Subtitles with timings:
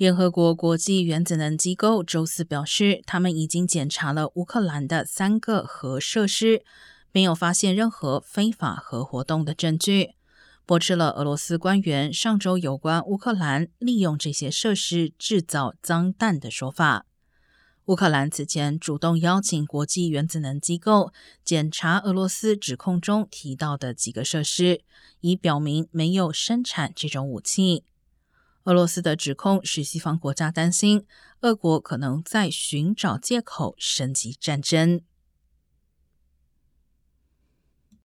[0.00, 6.64] 联合国国际原子能机构周四表示，他们已经检查了乌克兰的三个核设施，
[7.12, 10.14] 没有发现任何非法核活动的证据，
[10.64, 17.04] 驳斥了俄罗斯官员上周有关乌克兰利用这些设施制造脏弹的说法。
[17.84, 21.12] 乌克兰此前主动邀请国际原子能机构
[21.44, 24.80] 检查俄罗斯指控中提到的几个设施，
[25.20, 27.84] 以表明没有生产这种武器。
[28.64, 31.06] 俄罗斯的指控使西方国家担心，
[31.40, 35.00] 俄国可能在寻找借口升级战争。